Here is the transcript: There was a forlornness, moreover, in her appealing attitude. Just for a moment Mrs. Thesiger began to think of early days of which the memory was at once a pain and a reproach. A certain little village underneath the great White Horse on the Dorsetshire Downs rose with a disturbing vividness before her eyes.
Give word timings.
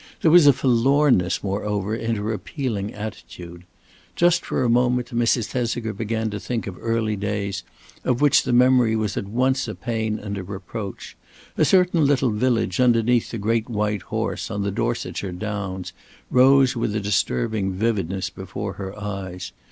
There 0.23 0.31
was 0.31 0.47
a 0.47 0.51
forlornness, 0.51 1.43
moreover, 1.43 1.95
in 1.95 2.15
her 2.15 2.33
appealing 2.33 2.91
attitude. 2.91 3.65
Just 4.15 4.43
for 4.43 4.63
a 4.63 4.67
moment 4.67 5.15
Mrs. 5.15 5.45
Thesiger 5.45 5.93
began 5.93 6.31
to 6.31 6.39
think 6.39 6.65
of 6.65 6.75
early 6.81 7.15
days 7.15 7.61
of 8.03 8.19
which 8.19 8.41
the 8.41 8.51
memory 8.51 8.95
was 8.95 9.15
at 9.15 9.27
once 9.27 9.67
a 9.67 9.75
pain 9.75 10.17
and 10.17 10.39
a 10.39 10.43
reproach. 10.43 11.15
A 11.55 11.63
certain 11.63 12.03
little 12.03 12.31
village 12.31 12.79
underneath 12.79 13.29
the 13.29 13.37
great 13.37 13.69
White 13.69 14.01
Horse 14.01 14.49
on 14.49 14.63
the 14.63 14.71
Dorsetshire 14.71 15.33
Downs 15.33 15.93
rose 16.31 16.75
with 16.75 16.95
a 16.95 16.99
disturbing 16.99 17.71
vividness 17.73 18.31
before 18.31 18.73
her 18.73 18.99
eyes. 18.99 19.51